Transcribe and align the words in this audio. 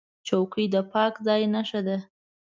چوکۍ 0.27 0.65
د 0.73 0.75
پاک 0.91 1.13
ځای 1.27 1.41
نښه 1.53 1.81
ده. 1.87 1.97